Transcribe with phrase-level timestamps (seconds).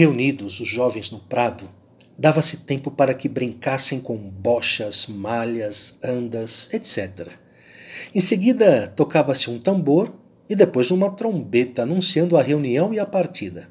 [0.00, 1.68] Reunidos os jovens no prado,
[2.16, 7.28] dava-se tempo para que brincassem com bochas, malhas, andas, etc.
[8.14, 10.10] Em seguida, tocava-se um tambor
[10.48, 13.68] e depois uma trombeta anunciando a reunião e a partida.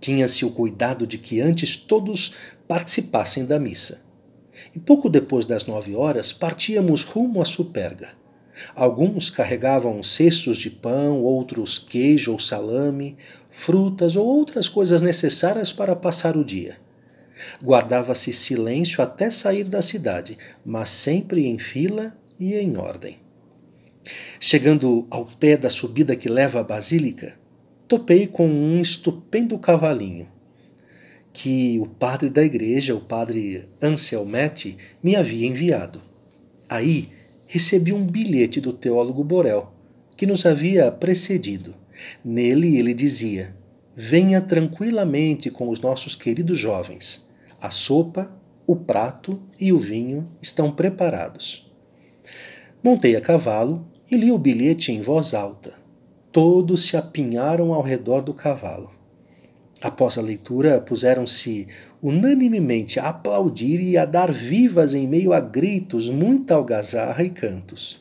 [0.00, 2.34] Tinha-se o cuidado de que antes todos
[2.66, 4.06] participassem da missa.
[4.74, 8.21] E pouco depois das nove horas partíamos rumo à Superga.
[8.74, 13.16] Alguns carregavam cestos de pão, outros queijo ou salame,
[13.50, 16.76] frutas ou outras coisas necessárias para passar o dia.
[17.62, 23.18] Guardava-se silêncio até sair da cidade, mas sempre em fila e em ordem.
[24.38, 27.34] Chegando ao pé da subida que leva à Basílica,
[27.88, 30.28] topei com um estupendo cavalinho
[31.32, 36.00] que o padre da igreja, o padre Anselmetti, me havia enviado.
[36.68, 37.08] Aí
[37.52, 39.70] recebi um bilhete do teólogo Borel,
[40.16, 41.74] que nos havia precedido.
[42.24, 43.54] Nele ele dizia:
[43.94, 47.28] Venha tranquilamente com os nossos queridos jovens.
[47.60, 48.34] A sopa,
[48.66, 51.70] o prato e o vinho estão preparados.
[52.82, 55.74] Montei a cavalo e li o bilhete em voz alta.
[56.32, 58.90] Todos se apinharam ao redor do cavalo.
[59.82, 61.66] Após a leitura, puseram-se
[62.00, 68.00] unanimemente a aplaudir e a dar vivas em meio a gritos, muita algazarra e cantos.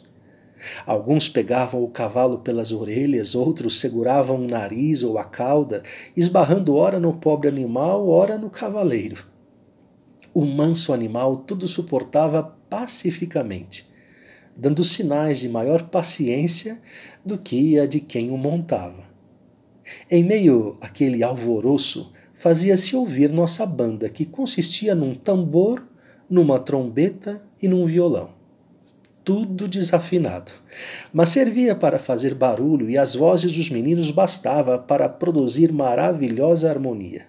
[0.85, 5.81] Alguns pegavam o cavalo pelas orelhas, outros seguravam o nariz ou a cauda,
[6.15, 9.25] esbarrando ora no pobre animal, ora no cavaleiro.
[10.31, 13.89] O manso animal tudo suportava pacificamente,
[14.55, 16.79] dando sinais de maior paciência
[17.25, 19.10] do que a de quem o montava.
[20.09, 25.87] Em meio àquele alvoroço, fazia-se ouvir nossa banda, que consistia num tambor,
[26.29, 28.31] numa trombeta e num violão.
[29.23, 30.51] Tudo desafinado,
[31.13, 37.27] mas servia para fazer barulho e as vozes dos meninos bastava para produzir maravilhosa harmonia.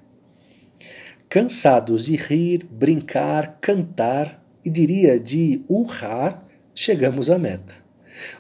[1.29, 7.75] Cansados de rir, brincar, cantar e diria de urrar, chegamos à meta.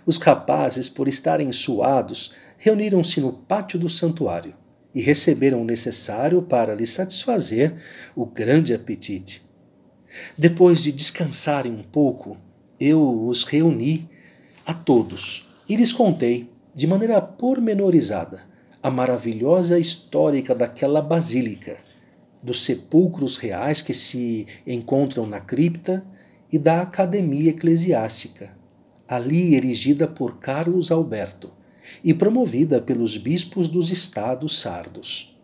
[0.06, 2.32] Os rapazes, por estarem suados,
[2.64, 4.54] reuniram-se no pátio do santuário
[4.94, 7.74] e receberam o necessário para lhe satisfazer
[8.14, 9.42] o grande apetite.
[10.38, 12.36] Depois de descansarem um pouco,
[12.78, 14.08] eu os reuni
[14.64, 18.42] a todos e lhes contei, de maneira pormenorizada,
[18.80, 21.78] a maravilhosa histórica daquela basílica,
[22.40, 26.06] dos sepulcros reais que se encontram na cripta
[26.52, 28.50] e da academia eclesiástica,
[29.08, 31.60] ali erigida por Carlos Alberto
[32.02, 35.36] e promovida pelos bispos dos estados sardos.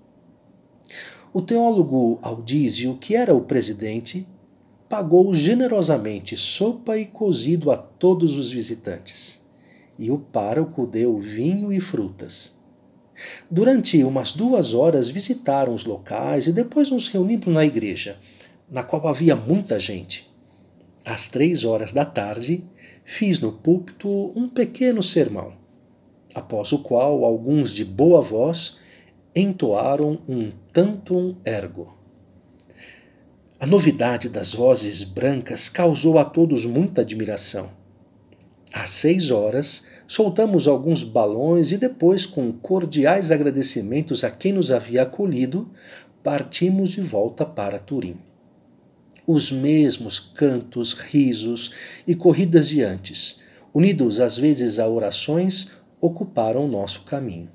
[1.32, 4.26] O teólogo Aldísio, que era o presidente,
[4.88, 9.44] pagou generosamente sopa e cozido a todos os visitantes,
[9.99, 12.56] e o pároco deu vinho e frutas.
[13.50, 18.16] Durante umas duas horas visitaram os locais e depois nos reunimos na igreja,
[18.70, 20.26] na qual havia muita gente.
[21.05, 22.65] Às três horas da tarde,
[23.05, 25.57] fiz no púlpito um pequeno sermão
[26.34, 28.78] após o qual alguns de boa voz
[29.34, 31.96] entoaram um tantum ergo.
[33.60, 37.70] A novidade das vozes brancas causou a todos muita admiração.
[38.72, 45.02] Às seis horas, soltamos alguns balões e depois, com cordiais agradecimentos a quem nos havia
[45.02, 45.68] acolhido,
[46.22, 48.16] partimos de volta para Turim.
[49.26, 51.72] Os mesmos cantos, risos
[52.06, 53.40] e corridas de antes,
[53.74, 57.50] unidos às vezes a orações, ocuparam nosso caminho.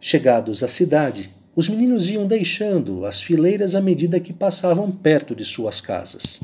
[0.00, 5.44] Chegados à cidade, os meninos iam deixando as fileiras à medida que passavam perto de
[5.44, 6.40] suas casas.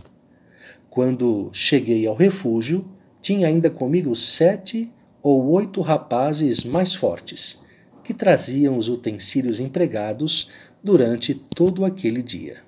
[0.90, 2.84] Quando cheguei ao refúgio,
[3.20, 4.92] tinha ainda comigo sete
[5.22, 7.60] ou oito rapazes mais fortes,
[8.02, 10.50] que traziam os utensílios empregados
[10.82, 12.58] durante todo aquele dia.